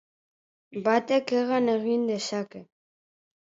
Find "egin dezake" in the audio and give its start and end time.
1.77-2.67